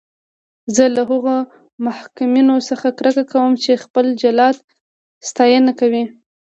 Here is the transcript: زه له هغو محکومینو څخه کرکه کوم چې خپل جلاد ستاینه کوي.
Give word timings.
زه 0.75 0.83
له 0.95 1.01
هغو 1.09 1.37
محکومینو 1.85 2.55
څخه 2.69 2.87
کرکه 2.97 3.23
کوم 3.33 3.51
چې 3.63 3.81
خپل 3.83 4.05
جلاد 4.21 4.55
ستاینه 5.29 5.71
کوي. 5.79 6.03